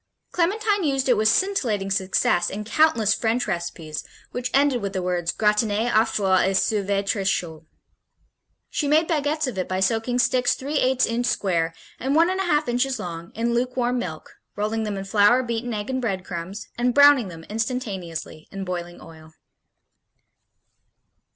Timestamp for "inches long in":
12.67-13.53